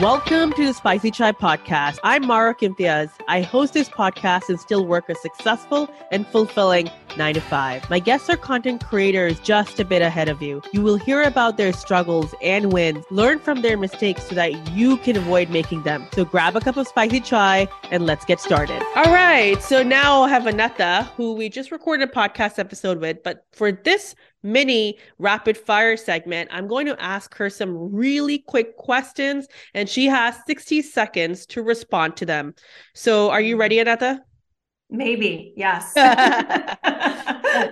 Welcome 0.00 0.54
to 0.54 0.66
the 0.66 0.72
Spicy 0.72 1.10
Chai 1.10 1.32
Podcast. 1.32 1.98
I'm 2.02 2.24
Mahrukh 2.24 2.60
Imtiaz. 2.60 3.10
I 3.28 3.42
host 3.42 3.74
this 3.74 3.90
podcast 3.90 4.48
and 4.48 4.58
still 4.58 4.86
work 4.86 5.08
a 5.10 5.14
successful 5.14 5.88
and 6.10 6.26
fulfilling 6.26 6.90
9 7.18 7.34
to 7.34 7.40
5. 7.40 7.90
My 7.90 7.98
guests 7.98 8.30
are 8.30 8.38
content 8.38 8.84
creators 8.84 9.38
just 9.40 9.78
a 9.78 9.84
bit 9.84 10.00
ahead 10.00 10.30
of 10.30 10.40
you. 10.40 10.62
You 10.72 10.80
will 10.80 10.96
hear 10.96 11.22
about 11.22 11.58
their 11.58 11.74
struggles 11.74 12.34
and 12.42 12.72
wins, 12.72 13.04
learn 13.10 13.38
from 13.38 13.60
their 13.60 13.76
mistakes 13.76 14.24
so 14.24 14.34
that 14.34 14.70
you 14.70 14.96
can 14.96 15.14
avoid 15.14 15.50
making 15.50 15.82
them. 15.82 16.06
So 16.14 16.24
grab 16.24 16.56
a 16.56 16.60
cup 16.60 16.78
of 16.78 16.88
spicy 16.88 17.20
chai 17.20 17.68
and 17.90 18.06
let's 18.06 18.24
get 18.24 18.40
started. 18.40 18.82
All 18.96 19.12
right. 19.12 19.62
So 19.62 19.82
now 19.82 20.22
I 20.22 20.30
have 20.30 20.46
Aneta, 20.46 21.08
who 21.16 21.34
we 21.34 21.50
just 21.50 21.70
recorded 21.70 22.08
a 22.08 22.12
podcast 22.12 22.58
episode 22.58 22.98
with, 22.98 23.22
but 23.22 23.44
for 23.52 23.70
this 23.70 24.16
mini 24.42 24.98
rapid 25.18 25.56
fire 25.56 25.96
segment, 25.96 26.50
I'm 26.52 26.68
going 26.68 26.86
to 26.86 27.02
ask 27.02 27.34
her 27.36 27.50
some 27.50 27.92
really 27.92 28.38
quick 28.38 28.76
questions, 28.76 29.46
and 29.74 29.88
she 29.88 30.06
has 30.06 30.36
60 30.46 30.82
seconds 30.82 31.46
to 31.46 31.62
respond 31.62 32.16
to 32.16 32.26
them. 32.26 32.54
So, 32.94 33.30
are 33.30 33.40
you 33.40 33.56
ready, 33.56 33.80
Aneta? 33.80 34.20
Maybe, 34.90 35.54
yes. 35.56 35.92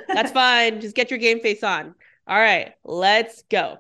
That's 0.09 0.33
fine. 0.33 0.81
Just 0.81 0.97
get 0.97 1.11
your 1.11 1.19
game 1.19 1.41
face 1.41 1.63
on. 1.63 1.95
All 2.27 2.39
right, 2.39 2.73
let's 2.85 3.43
go. 3.51 3.79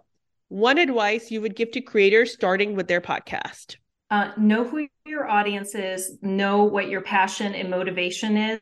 One 0.48 0.78
advice 0.78 1.30
you 1.30 1.40
would 1.40 1.54
give 1.54 1.70
to 1.72 1.80
creators 1.80 2.32
starting 2.32 2.74
with 2.74 2.88
their 2.88 3.00
podcast? 3.00 3.76
Uh, 4.10 4.32
know 4.36 4.64
who 4.64 4.88
your 5.06 5.28
audience 5.28 5.76
is, 5.76 6.18
know 6.20 6.64
what 6.64 6.88
your 6.88 7.00
passion 7.00 7.54
and 7.54 7.70
motivation 7.70 8.36
is, 8.36 8.60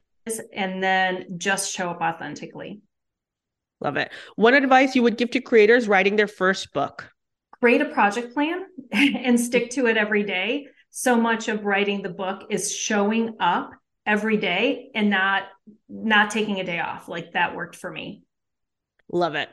and 0.52 0.82
then 0.82 1.38
just 1.38 1.72
show 1.72 1.88
up 1.88 2.02
authentically. 2.02 2.82
Love 3.80 3.96
it. 3.96 4.10
One 4.36 4.54
advice 4.54 4.96
you 4.96 5.02
would 5.02 5.16
give 5.16 5.30
to 5.30 5.40
creators 5.40 5.88
writing 5.88 6.16
their 6.16 6.26
first 6.26 6.72
book? 6.72 7.10
Create 7.60 7.80
a 7.80 7.86
project 7.86 8.34
plan 8.34 8.66
and 8.92 9.38
stick 9.38 9.70
to 9.70 9.86
it 9.86 9.96
every 9.96 10.24
day. 10.24 10.66
So 10.90 11.16
much 11.16 11.48
of 11.48 11.64
writing 11.64 12.02
the 12.02 12.08
book 12.08 12.46
is 12.50 12.74
showing 12.74 13.36
up 13.40 13.72
every 14.06 14.38
day 14.38 14.90
and 14.94 15.10
not 15.10 15.44
not 15.88 16.30
taking 16.30 16.60
a 16.60 16.64
day 16.64 16.80
off. 16.80 17.08
Like 17.08 17.32
that 17.32 17.54
worked 17.54 17.76
for 17.76 17.90
me. 17.90 18.22
Love 19.12 19.34
it. 19.34 19.48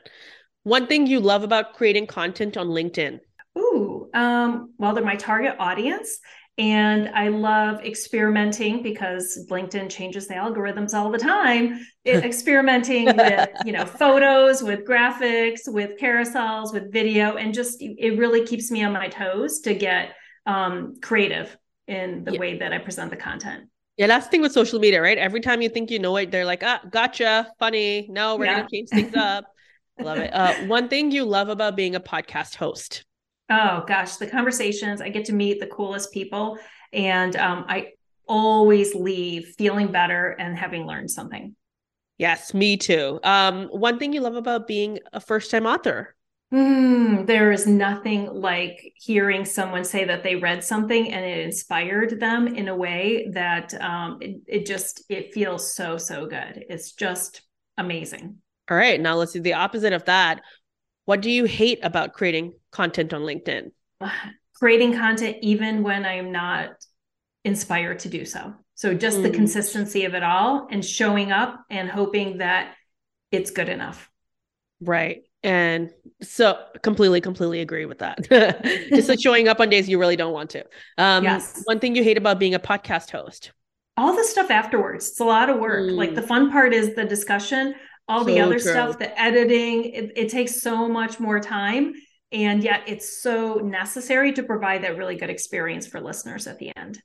One 0.64 0.88
thing 0.88 1.06
you 1.06 1.20
love 1.20 1.44
about 1.44 1.74
creating 1.74 2.08
content 2.08 2.58
on 2.58 2.68
LinkedIn? 2.68 3.20
Ooh, 3.58 4.10
um, 4.14 4.74
well, 4.78 4.94
they're 4.94 5.04
my 5.04 5.16
target 5.16 5.56
audience 5.60 6.20
and 6.58 7.10
I 7.10 7.28
love 7.28 7.84
experimenting 7.84 8.82
because 8.82 9.46
LinkedIn 9.50 9.90
changes 9.90 10.28
the 10.28 10.36
algorithms 10.36 10.94
all 10.94 11.12
the 11.12 11.18
time. 11.18 11.86
experimenting 12.06 13.06
with, 13.06 13.50
you 13.66 13.74
know, 13.74 13.86
photos, 13.86 14.62
with 14.62 14.86
graphics, 14.86 15.62
with 15.68 16.00
carousels, 16.00 16.72
with 16.72 16.94
video, 16.94 17.36
and 17.36 17.54
just 17.54 17.78
it 17.82 18.18
really 18.18 18.46
keeps 18.46 18.72
me 18.72 18.84
on 18.84 18.94
my 18.94 19.08
toes 19.08 19.60
to 19.62 19.74
get 19.74 20.16
um, 20.46 20.94
creative 21.02 21.58
in 21.88 22.24
the 22.24 22.34
yeah. 22.34 22.40
way 22.40 22.58
that 22.60 22.72
I 22.72 22.78
present 22.78 23.10
the 23.10 23.18
content. 23.18 23.70
Yeah, 23.98 24.08
that's 24.08 24.28
the 24.28 24.32
thing 24.32 24.42
with 24.42 24.52
social 24.52 24.80
media, 24.80 25.02
right? 25.02 25.18
Every 25.18 25.40
time 25.40 25.62
you 25.62 25.70
think 25.70 25.90
you 25.90 26.00
know 26.00 26.16
it, 26.18 26.30
they're 26.30 26.46
like, 26.46 26.64
ah, 26.64 26.82
gotcha, 26.90 27.52
funny. 27.60 28.08
No, 28.10 28.36
we're 28.36 28.46
yeah. 28.46 28.58
gonna 28.58 28.68
change 28.72 28.90
things 28.90 29.16
up. 29.16 29.46
love 30.00 30.18
it. 30.18 30.34
Uh, 30.34 30.54
one 30.66 30.90
thing 30.90 31.12
you 31.12 31.26
love 31.26 31.50
about 31.50 31.76
being 31.76 31.96
a 31.96 32.00
podcast 32.00 32.56
host. 32.56 33.06
Oh 33.50 33.84
gosh, 33.88 34.16
the 34.16 34.28
conversations 34.28 35.02
I 35.02 35.10
get 35.10 35.26
to 35.26 35.34
meet 35.34 35.60
the 35.60 35.68
coolest 35.68 36.12
people, 36.12 36.58
and 36.92 37.36
um, 37.36 37.66
I 37.68 37.92
always 38.28 38.96
leave 38.96 39.54
feeling 39.58 39.92
better 39.92 40.32
and 40.40 40.58
having 40.58 40.88
learned 40.88 41.12
something. 41.12 41.56
Yes, 42.18 42.54
me 42.54 42.78
too. 42.78 43.20
Um, 43.24 43.68
one 43.68 44.00
thing 44.00 44.14
you 44.14 44.22
love 44.22 44.36
about 44.36 44.68
being 44.68 45.00
a 45.14 45.20
first-time 45.20 45.66
author. 45.66 46.16
Mm, 46.54 47.26
there 47.26 47.52
is 47.52 47.68
nothing 47.68 48.28
like 48.32 48.94
hearing 48.96 49.44
someone 49.46 49.84
say 49.84 50.06
that 50.06 50.24
they 50.24 50.36
read 50.36 50.64
something 50.64 51.12
and 51.12 51.26
it 51.26 51.40
inspired 51.40 52.20
them 52.20 52.48
in 52.48 52.68
a 52.68 52.76
way 52.76 53.28
that 53.34 53.74
um, 53.82 54.20
it, 54.22 54.38
it 54.48 54.66
just 54.66 55.04
it 55.10 55.34
feels 55.34 55.74
so 55.76 55.98
so 55.98 56.28
good. 56.28 56.64
It's 56.70 56.94
just 56.94 57.42
amazing. 57.78 58.38
All 58.70 58.78
right, 58.78 59.02
now 59.02 59.16
let's 59.16 59.34
do 59.34 59.42
the 59.42 59.54
opposite 59.54 59.92
of 59.94 60.06
that. 60.06 60.42
What 61.06 61.22
do 61.22 61.30
you 61.30 61.46
hate 61.46 61.80
about 61.84 62.14
creating 62.14 62.54
content 62.72 63.14
on 63.14 63.22
LinkedIn? 63.22 63.72
Creating 64.56 64.94
content 64.94 65.38
even 65.42 65.84
when 65.84 66.06
I'm 66.06 66.32
not 66.32 66.70
inspired 67.44 68.00
to 68.00 68.10
do 68.10 68.24
so. 68.24 68.54
So 68.76 68.94
just 68.94 69.18
mm. 69.18 69.24
the 69.24 69.30
consistency 69.30 70.06
of 70.06 70.16
it 70.16 70.24
all 70.24 70.68
and 70.72 70.84
showing 70.84 71.32
up 71.32 71.64
and 71.70 71.90
hoping 71.90 72.38
that 72.38 72.74
it's 73.32 73.52
good 73.52 73.70
enough. 73.70 74.10
Right. 74.82 75.24
And 75.44 75.92
so 76.22 76.58
completely, 76.82 77.22
completely 77.22 77.62
agree 77.62 77.86
with 77.86 78.00
that. 78.00 78.28
just 78.90 79.10
like 79.10 79.20
showing 79.20 79.48
up 79.48 79.60
on 79.60 79.70
days 79.70 79.88
you 79.88 80.00
really 80.00 80.16
don't 80.16 80.34
want 80.34 80.50
to. 80.52 80.66
Um, 80.98 81.24
yes. 81.24 81.62
One 81.66 81.80
thing 81.80 81.96
you 81.96 82.04
hate 82.04 82.18
about 82.18 82.40
being 82.40 82.56
a 82.56 82.60
podcast 82.60 83.12
host? 83.12 83.52
All 83.98 84.16
the 84.16 84.24
stuff 84.24 84.50
afterwards. 84.50 85.10
It's 85.10 85.20
a 85.20 85.26
lot 85.26 85.50
of 85.50 85.60
work. 85.60 85.90
Mm. 85.90 85.96
Like 85.96 86.16
the 86.16 86.22
fun 86.22 86.52
part 86.52 86.74
is 86.74 86.96
the 86.96 87.06
discussion 87.06 87.76
all 88.08 88.20
so 88.20 88.26
the 88.26 88.40
other 88.40 88.60
true. 88.60 88.72
stuff, 88.72 89.00
the 89.00 89.20
editing, 89.20 89.86
it, 89.86 90.12
it 90.16 90.30
takes 90.30 90.62
so 90.62 90.88
much 90.88 91.20
more 91.20 91.40
time. 91.40 91.94
And 92.32 92.64
yet 92.64 92.84
it's 92.88 93.22
so 93.22 93.56
necessary 93.56 94.34
to 94.34 94.44
provide 94.44 94.84
that 94.84 94.98
really 94.98 95.16
good 95.16 95.30
experience 95.30 95.88
for 95.88 96.02
listeners 96.02 96.48
at 96.48 96.60
the 96.60 96.76
end. 96.76 97.02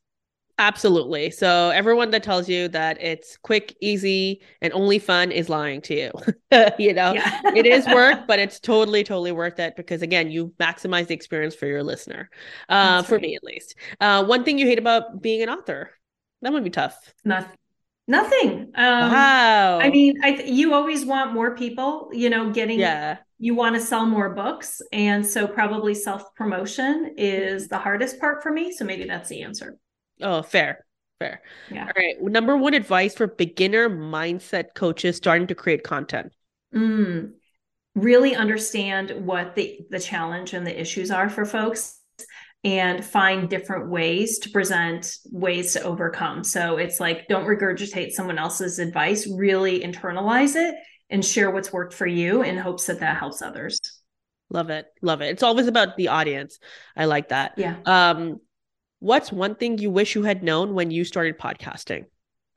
Absolutely. 0.58 1.30
So 1.30 1.70
everyone 1.70 2.10
that 2.10 2.22
tells 2.22 2.46
you 2.46 2.68
that 2.68 3.02
it's 3.02 3.38
quick, 3.38 3.74
easy, 3.80 4.42
and 4.60 4.74
only 4.74 4.98
fun 4.98 5.32
is 5.32 5.48
lying 5.48 5.80
to 5.82 5.94
you. 5.94 6.10
you 6.78 6.92
know, 6.92 7.14
yeah. 7.14 7.40
it 7.56 7.64
is 7.64 7.86
work, 7.94 8.26
but 8.26 8.38
it's 8.38 8.60
totally, 8.60 9.02
totally 9.02 9.32
worth 9.32 9.58
it 9.58 9.74
because 9.74 10.02
again, 10.02 10.30
you 10.30 10.52
maximize 10.60 11.06
the 11.06 11.14
experience 11.14 11.54
for 11.54 11.66
your 11.66 11.82
listener. 11.82 12.28
Uh, 12.68 13.02
for 13.02 13.14
right. 13.14 13.22
me 13.22 13.36
at 13.36 13.42
least. 13.42 13.74
Uh, 14.00 14.22
one 14.22 14.44
thing 14.44 14.58
you 14.58 14.66
hate 14.66 14.78
about 14.78 15.22
being 15.22 15.42
an 15.42 15.48
author. 15.48 15.90
That 16.42 16.52
would 16.52 16.64
be 16.64 16.70
tough. 16.70 16.96
Nothing. 17.24 17.56
Nothing. 18.06 18.72
Um, 18.74 19.12
wow. 19.12 19.78
I 19.78 19.88
mean, 19.90 20.18
I 20.22 20.32
th- 20.32 20.50
you 20.50 20.74
always 20.74 21.04
want 21.04 21.32
more 21.32 21.54
people, 21.54 22.10
you 22.12 22.28
know, 22.28 22.50
getting. 22.50 22.80
Yeah. 22.80 23.18
You 23.38 23.54
want 23.54 23.74
to 23.76 23.80
sell 23.80 24.04
more 24.04 24.34
books, 24.34 24.82
and 24.92 25.26
so 25.26 25.46
probably 25.46 25.94
self 25.94 26.34
promotion 26.34 27.14
is 27.16 27.68
the 27.68 27.78
hardest 27.78 28.20
part 28.20 28.42
for 28.42 28.52
me. 28.52 28.72
So 28.72 28.84
maybe 28.84 29.04
that's 29.04 29.28
the 29.28 29.42
answer. 29.42 29.78
Oh, 30.20 30.42
fair, 30.42 30.84
fair. 31.20 31.40
Yeah. 31.70 31.86
All 31.86 31.92
right. 31.96 32.20
Number 32.20 32.56
one 32.56 32.74
advice 32.74 33.14
for 33.14 33.28
beginner 33.28 33.88
mindset 33.88 34.74
coaches 34.74 35.16
starting 35.16 35.46
to 35.46 35.54
create 35.54 35.84
content. 35.84 36.32
Mm, 36.74 37.32
really 37.94 38.34
understand 38.34 39.24
what 39.24 39.54
the 39.54 39.80
the 39.88 40.00
challenge 40.00 40.52
and 40.52 40.66
the 40.66 40.80
issues 40.80 41.10
are 41.10 41.30
for 41.30 41.46
folks 41.46 41.99
and 42.62 43.04
find 43.04 43.48
different 43.48 43.88
ways 43.88 44.38
to 44.40 44.50
present 44.50 45.16
ways 45.30 45.72
to 45.72 45.82
overcome. 45.82 46.44
So 46.44 46.76
it's 46.76 47.00
like, 47.00 47.26
don't 47.26 47.46
regurgitate 47.46 48.10
someone 48.12 48.38
else's 48.38 48.78
advice, 48.78 49.26
really 49.26 49.80
internalize 49.80 50.56
it 50.56 50.74
and 51.08 51.24
share 51.24 51.50
what's 51.50 51.72
worked 51.72 51.94
for 51.94 52.06
you 52.06 52.42
in 52.42 52.58
hopes 52.58 52.86
that 52.86 53.00
that 53.00 53.16
helps 53.16 53.40
others. 53.40 53.80
Love 54.50 54.68
it. 54.68 54.86
Love 55.00 55.22
it. 55.22 55.28
It's 55.28 55.42
always 55.42 55.68
about 55.68 55.96
the 55.96 56.08
audience. 56.08 56.58
I 56.96 57.06
like 57.06 57.30
that. 57.30 57.54
Yeah. 57.56 57.76
Um, 57.86 58.40
what's 58.98 59.32
one 59.32 59.54
thing 59.54 59.78
you 59.78 59.90
wish 59.90 60.14
you 60.14 60.24
had 60.24 60.42
known 60.42 60.74
when 60.74 60.90
you 60.90 61.04
started 61.04 61.38
podcasting? 61.38 62.04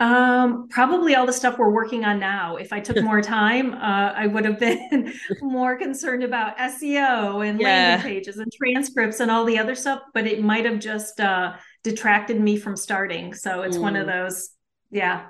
Um, 0.03 0.68
probably 0.68 1.16
all 1.16 1.25
the 1.25 1.31
stuff 1.31 1.58
we're 1.58 1.72
working 1.72 2.03
on 2.03 2.19
now. 2.19 2.58
If 2.58 2.74
I 2.74 2.81
took 2.81 3.02
more 3.03 3.22
time, 3.22 3.74
uh, 3.74 4.12
I 4.14 4.28
would 4.28 4.44
have 4.44 4.59
been 4.59 5.14
more 5.41 5.78
concerned 5.78 6.24
about 6.24 6.58
SEO 6.58 7.47
and 7.47 7.59
yeah. 7.59 7.68
landing 7.68 8.12
pages 8.12 8.38
and 8.38 8.52
transcripts 8.52 9.22
and 9.22 9.31
all 9.31 9.46
the 9.46 9.58
other 9.58 9.75
stuff. 9.75 10.02
But 10.13 10.28
it 10.28 10.44
might 10.44 10.66
have 10.66 10.80
just 10.80 11.22
uh, 11.22 11.53
detracted 11.86 12.42
me 12.42 12.58
from 12.58 12.75
starting. 12.75 13.34
So 13.34 13.62
it's 13.62 13.78
mm. 13.78 13.81
one 13.81 13.96
of 13.96 14.06
mm. 14.06 14.12
those, 14.12 14.50
yeah. 14.92 15.28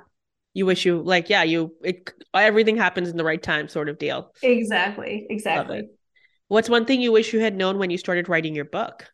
You 0.56 0.66
wish 0.66 0.86
you 0.86 1.04
like, 1.04 1.30
yeah, 1.30 1.44
you 1.44 1.76
it 1.84 2.12
everything 2.34 2.76
happens 2.76 3.10
in 3.10 3.18
the 3.18 3.24
right 3.24 3.42
time, 3.42 3.68
sort 3.68 3.90
of 3.90 4.00
deal. 4.00 4.32
Exactly. 4.42 5.28
Exactly. 5.30 5.84
What's 6.48 6.70
one 6.70 6.86
thing 6.86 7.00
you 7.00 7.12
wish 7.12 7.32
you 7.32 7.42
had 7.42 7.56
known 7.56 7.78
when 7.78 7.92
you 7.92 7.98
started 8.00 8.28
writing 8.28 8.56
your 8.56 8.66
book? 8.66 9.13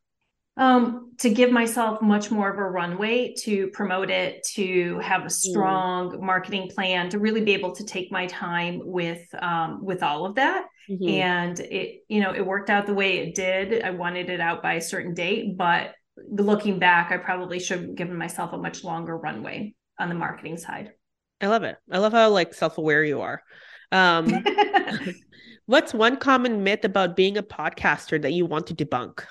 Um, 0.58 1.14
to 1.20 1.30
give 1.30 1.52
myself 1.52 2.01
much 2.01 2.31
more 2.31 2.50
of 2.51 2.57
a 2.57 2.63
runway 2.63 3.34
to 3.44 3.68
promote 3.68 4.10
it, 4.10 4.46
to 4.56 5.00
have 5.00 5.22
a 5.22 5.25
mm. 5.25 5.31
strong 5.31 6.12
mm. 6.12 6.22
marketing 6.22 6.69
plan, 6.74 7.10
to 7.10 7.19
really 7.19 7.42
be 7.42 7.54
able 7.54 7.74
to 7.75 7.86
take 7.86 8.12
my 8.12 8.28
time 8.28 8.81
with 8.84 9.24
um, 9.42 9.84
with 9.84 10.04
all 10.04 10.25
of 10.25 10.36
that. 10.36 10.66
Mm-hmm. 10.90 11.10
And 11.10 11.60
it, 11.60 12.04
you 12.07 12.19
know, 12.19 12.34
it 12.34 12.46
worked 12.46 12.69
out 12.69 12.88
the 12.88 12.94
way 12.94 13.19
it 13.19 13.36
did. 13.36 13.84
I 13.84 13.92
wanted 13.92 14.30
it 14.30 14.42
out 14.42 14.63
by 14.63 14.74
a 14.74 14.81
certain 14.81 15.13
date, 15.13 15.56
but 15.57 15.92
looking 16.18 16.80
back, 16.80 17.12
I 17.12 17.18
probably 17.18 17.60
should 17.60 17.81
have 17.81 17.95
given 17.95 18.18
myself 18.18 18.54
a 18.54 18.57
much 18.57 18.84
longer 18.84 19.16
runway 19.16 19.75
on 20.00 20.10
the 20.10 20.16
marketing 20.16 20.57
side. 20.57 20.92
I 21.42 21.48
love 21.48 21.63
it. 21.63 21.78
I 21.92 22.00
love 22.00 22.12
how 22.12 22.30
like 22.30 22.54
self-aware 22.54 23.04
you 23.04 23.22
are. 23.22 23.42
Um, 23.92 24.44
what's 25.68 25.94
one 25.94 26.18
common 26.18 26.63
myth 26.63 26.84
about 26.84 27.16
being 27.16 27.38
a 27.38 27.44
podcaster 27.44 28.22
that 28.22 28.34
you 28.34 28.45
want 28.45 28.68
to 28.68 28.75
debunk? 28.75 29.24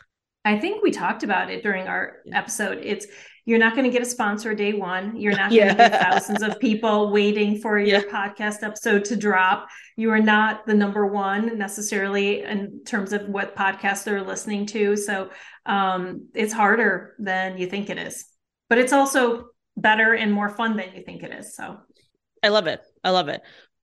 I 0.48 0.58
think 0.58 0.82
we 0.82 0.90
talked 0.90 1.24
about 1.24 1.50
it 1.50 1.62
during 1.62 1.86
our 1.88 2.20
episode. 2.32 2.78
It's 2.82 3.06
you're 3.44 3.58
not 3.58 3.74
going 3.74 3.84
to 3.84 3.90
get 3.90 4.00
a 4.00 4.06
sponsor 4.06 4.54
day 4.54 4.72
one. 4.72 5.14
You're 5.20 5.36
not 5.36 5.50
going 5.50 5.60
to 5.60 5.66
yeah. 5.66 5.74
get 5.74 6.00
thousands 6.00 6.42
of 6.42 6.58
people 6.58 7.12
waiting 7.12 7.60
for 7.60 7.78
your 7.78 7.98
yeah. 7.98 8.10
podcast 8.10 8.62
episode 8.62 9.04
to 9.06 9.16
drop. 9.16 9.68
You 9.96 10.10
are 10.10 10.20
not 10.20 10.66
the 10.66 10.72
number 10.72 11.06
one 11.06 11.58
necessarily 11.58 12.44
in 12.44 12.82
terms 12.86 13.12
of 13.12 13.28
what 13.28 13.56
podcasts 13.56 14.04
they're 14.04 14.22
listening 14.22 14.64
to. 14.66 14.96
So 14.96 15.28
um, 15.66 16.28
it's 16.34 16.54
harder 16.54 17.14
than 17.18 17.58
you 17.58 17.66
think 17.66 17.90
it 17.90 17.98
is, 17.98 18.24
but 18.70 18.78
it's 18.78 18.94
also 18.94 19.48
better 19.76 20.14
and 20.14 20.32
more 20.32 20.48
fun 20.48 20.78
than 20.78 20.94
you 20.94 21.02
think 21.04 21.22
it 21.24 21.32
is. 21.32 21.54
So 21.54 21.76
I 22.42 22.48
love 22.48 22.66
it. 22.66 22.80
I 23.04 23.10
love 23.10 23.28
it. 23.28 23.42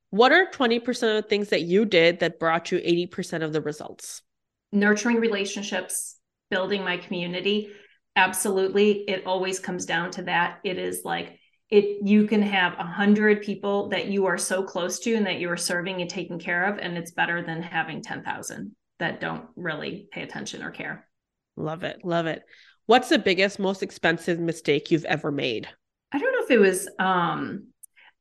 What 0.10 0.32
are 0.32 0.48
20% 0.52 0.88
of 0.88 1.24
the 1.24 1.30
things 1.30 1.50
that 1.50 1.62
you 1.62 1.86
did 1.86 2.22
that 2.22 2.40
brought 2.40 2.72
you 2.72 2.80
80% 2.80 3.44
of 3.44 3.54
the 3.54 3.62
results? 3.62 4.24
Nurturing 4.72 5.18
relationships, 5.18 6.16
building 6.56 6.86
my 6.86 6.96
community 6.96 7.70
absolutely 8.16 9.04
it 9.10 9.26
always 9.26 9.60
comes 9.60 9.86
down 9.86 10.12
to 10.12 10.24
that. 10.24 10.60
It 10.64 10.78
is 10.78 11.02
like 11.04 11.40
it 11.70 12.00
you 12.08 12.28
can 12.28 12.42
have 12.42 12.74
a 12.78 12.84
hundred 12.84 13.42
people 13.42 13.90
that 13.90 14.08
you 14.08 14.28
are 14.28 14.38
so 14.38 14.64
close 14.64 15.00
to 15.00 15.16
and 15.16 15.26
that 15.26 15.40
you 15.40 15.50
are 15.50 15.58
serving 15.58 16.02
and 16.02 16.10
taking 16.10 16.40
care 16.40 16.66
of 16.66 16.78
and 16.78 16.98
it's 16.98 17.12
better 17.12 17.44
than 17.44 17.62
having 17.62 18.02
10,000 18.02 18.76
that 19.00 19.20
don't 19.20 19.46
really 19.56 20.08
pay 20.12 20.22
attention 20.22 20.64
or 20.64 20.72
care. 20.72 21.08
Love 21.58 21.84
it 21.84 22.00
love 22.04 22.26
it. 22.26 22.44
What's 22.86 23.10
the 23.10 23.20
biggest 23.20 23.60
most 23.60 23.84
expensive 23.84 24.40
mistake 24.40 24.92
you've 24.92 25.06
ever 25.06 25.32
made? 25.32 25.68
I 26.12 26.20
don't 26.20 26.32
know 26.32 26.44
if 26.44 26.52
it 26.52 26.60
was 26.60 26.88
um 27.00 27.68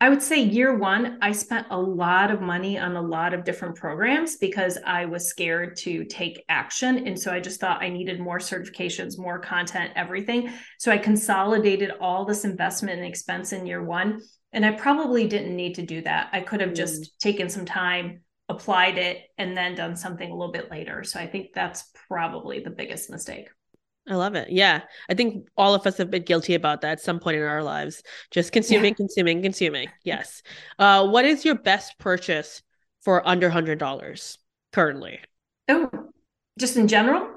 I 0.01 0.09
would 0.09 0.23
say 0.23 0.43
year 0.43 0.77
one, 0.77 1.19
I 1.23 1.33
spent 1.33 1.69
a 1.71 1.81
lot 1.81 2.31
of 2.31 2.41
money 2.41 2.79
on 2.79 2.97
a 2.97 3.01
lot 3.01 3.33
of 3.33 3.45
different 3.45 3.77
programs 3.77 4.37
because 4.37 4.77
I 4.85 5.05
was 5.05 5.29
scared 5.29 5.77
to 5.79 6.05
take 6.05 6.45
action. 6.49 7.07
And 7.07 7.19
so 7.19 7.33
I 7.33 7.41
just 7.41 7.61
thought 7.61 7.83
I 7.83 7.89
needed 7.89 8.21
more 8.21 8.39
certifications, 8.39 9.19
more 9.19 9.39
content, 9.39 9.93
everything. 9.95 10.53
So 10.79 10.91
I 10.91 10.99
consolidated 10.99 11.93
all 12.01 12.25
this 12.25 12.45
investment 12.45 12.99
and 12.99 13.07
expense 13.07 13.53
in 13.53 13.67
year 13.67 13.83
one. 13.83 14.21
And 14.53 14.67
I 14.67 14.73
probably 14.73 15.27
didn't 15.27 15.57
need 15.57 15.77
to 15.77 15.87
do 15.87 16.03
that. 16.03 16.29
I 16.33 16.41
could 16.41 16.61
have 16.61 16.71
mm. 16.71 16.77
just 16.77 17.19
taken 17.21 17.49
some 17.49 17.65
time, 17.65 18.23
applied 18.49 18.99
it, 18.99 19.23
and 19.39 19.57
then 19.57 19.75
done 19.75 19.97
something 19.97 20.29
a 20.29 20.35
little 20.35 20.53
bit 20.53 20.71
later. 20.71 21.05
So 21.05 21.21
I 21.21 21.27
think 21.27 21.55
that's 21.55 21.91
probably 22.09 22.61
the 22.61 22.71
biggest 22.71 23.11
mistake. 23.11 23.49
I 24.09 24.17
love 24.17 24.35
it. 24.35 24.51
Yeah. 24.51 24.83
I 25.09 25.15
think 25.15 25.49
all 25.57 25.75
of 25.75 25.87
us 25.87 25.97
have 25.97 26.11
been 26.11 26.25
guilty 26.25 26.55
about 26.55 26.83
that 26.83 26.93
at 26.93 27.01
some 27.01 27.21
point 27.21 27.39
in 27.39 27.43
our 27.43 27.63
lives. 27.63 28.03
Just 28.31 28.53
consuming, 28.53 28.93
yeah. 28.93 28.97
consuming, 28.97 29.43
consuming. 29.43 29.89
Yes. 30.05 30.43
Uh, 30.79 31.09
what 31.09 31.25
is 31.25 31.45
your 31.45 31.55
best 31.55 31.99
purchase 31.99 32.63
for 33.03 33.27
under 33.27 33.49
hundred 33.49 33.79
dollars 33.79 34.39
currently? 34.73 35.21
Oh, 35.69 35.91
just 36.59 36.77
in 36.77 36.87
general? 36.87 37.29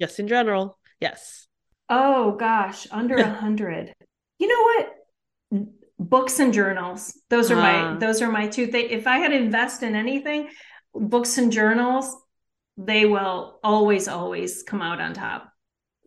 Just 0.00 0.18
in 0.18 0.26
general. 0.26 0.78
Yes. 1.00 1.46
Oh 1.88 2.32
gosh, 2.32 2.88
under 2.90 3.16
a 3.16 3.30
hundred. 3.30 3.94
you 4.38 4.48
know 4.48 4.62
what? 4.62 5.66
Books 5.98 6.40
and 6.40 6.52
journals. 6.52 7.16
Those 7.30 7.50
are 7.52 7.56
uh, 7.56 7.62
my 7.62 7.74
ah. 7.74 7.98
those 7.98 8.20
are 8.20 8.30
my 8.30 8.48
two 8.48 8.66
things. 8.66 8.88
If 8.90 9.06
I 9.06 9.18
had 9.18 9.28
to 9.28 9.36
invest 9.36 9.84
in 9.84 9.94
anything, 9.94 10.48
books 10.92 11.38
and 11.38 11.52
journals, 11.52 12.14
they 12.76 13.06
will 13.06 13.60
always, 13.62 14.08
always 14.08 14.64
come 14.64 14.82
out 14.82 15.00
on 15.00 15.14
top. 15.14 15.52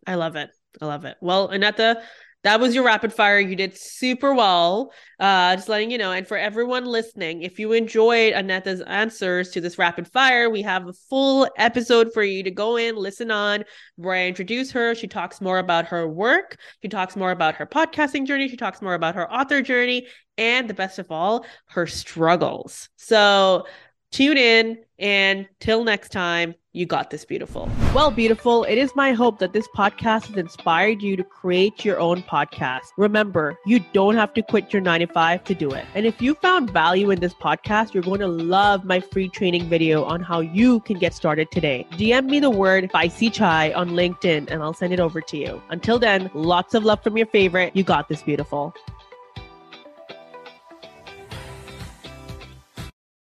I 0.06 0.14
love 0.14 0.36
it. 0.36 0.50
I 0.80 0.86
love 0.86 1.04
it. 1.04 1.16
Well, 1.20 1.52
Aneta, 1.52 2.02
that 2.42 2.58
was 2.58 2.74
your 2.74 2.84
rapid 2.84 3.12
fire. 3.12 3.38
You 3.38 3.54
did 3.54 3.76
super 3.76 4.32
well. 4.34 4.92
Uh, 5.18 5.56
just 5.56 5.68
letting 5.68 5.90
you 5.90 5.98
know. 5.98 6.12
And 6.12 6.26
for 6.26 6.38
everyone 6.38 6.86
listening, 6.86 7.42
if 7.42 7.58
you 7.58 7.72
enjoyed 7.72 8.32
Aneta's 8.32 8.80
answers 8.80 9.50
to 9.50 9.60
this 9.60 9.76
rapid 9.78 10.08
fire, 10.08 10.48
we 10.48 10.62
have 10.62 10.88
a 10.88 10.92
full 10.92 11.48
episode 11.58 12.14
for 12.14 12.22
you 12.22 12.42
to 12.42 12.50
go 12.50 12.76
in, 12.76 12.96
listen 12.96 13.30
on, 13.30 13.64
where 13.96 14.14
I 14.14 14.26
introduce 14.26 14.70
her. 14.72 14.94
She 14.94 15.06
talks 15.06 15.42
more 15.42 15.58
about 15.58 15.86
her 15.88 16.08
work. 16.08 16.56
She 16.80 16.88
talks 16.88 17.14
more 17.14 17.30
about 17.30 17.56
her 17.56 17.66
podcasting 17.66 18.26
journey. 18.26 18.48
She 18.48 18.56
talks 18.56 18.80
more 18.80 18.94
about 18.94 19.16
her 19.16 19.30
author 19.30 19.60
journey. 19.60 20.06
And 20.38 20.70
the 20.70 20.74
best 20.74 20.98
of 20.98 21.10
all, 21.10 21.44
her 21.66 21.86
struggles. 21.86 22.88
So 22.96 23.66
tune 24.10 24.36
in 24.36 24.78
and 24.98 25.48
till 25.60 25.84
next 25.84 26.10
time 26.10 26.54
you 26.72 26.86
got 26.86 27.10
this 27.10 27.24
beautiful. 27.24 27.68
Well, 27.92 28.12
beautiful, 28.12 28.62
it 28.62 28.78
is 28.78 28.94
my 28.94 29.12
hope 29.12 29.40
that 29.40 29.52
this 29.52 29.66
podcast 29.76 30.26
has 30.26 30.36
inspired 30.36 31.02
you 31.02 31.16
to 31.16 31.24
create 31.24 31.84
your 31.84 31.98
own 31.98 32.22
podcast. 32.22 32.92
Remember, 32.96 33.58
you 33.66 33.80
don't 33.92 34.14
have 34.14 34.32
to 34.34 34.42
quit 34.42 34.72
your 34.72 34.80
95 34.80 35.42
to 35.44 35.54
do 35.54 35.72
it. 35.72 35.84
And 35.96 36.06
if 36.06 36.22
you 36.22 36.34
found 36.34 36.70
value 36.70 37.10
in 37.10 37.18
this 37.18 37.34
podcast, 37.34 37.92
you're 37.92 38.04
going 38.04 38.20
to 38.20 38.28
love 38.28 38.84
my 38.84 39.00
free 39.00 39.28
training 39.28 39.68
video 39.68 40.04
on 40.04 40.20
how 40.22 40.40
you 40.40 40.78
can 40.80 40.98
get 40.98 41.12
started 41.12 41.50
today. 41.50 41.86
DM 41.92 42.26
me 42.26 42.38
the 42.38 42.50
word 42.50 42.88
Spicy 42.90 43.30
Chai 43.30 43.72
on 43.72 43.90
LinkedIn 43.90 44.48
and 44.48 44.62
I'll 44.62 44.74
send 44.74 44.92
it 44.92 45.00
over 45.00 45.20
to 45.20 45.36
you. 45.36 45.60
Until 45.70 45.98
then, 45.98 46.30
lots 46.34 46.74
of 46.74 46.84
love 46.84 47.02
from 47.02 47.16
your 47.16 47.26
favorite. 47.26 47.74
You 47.74 47.82
got 47.82 48.08
this 48.08 48.22
beautiful. 48.22 48.74